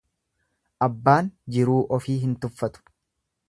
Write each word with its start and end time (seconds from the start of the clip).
Abbaan 0.85 1.29
jiruu 1.57 1.77
ofii 1.99 2.17
hin 2.25 2.35
tuffatu. 2.47 2.87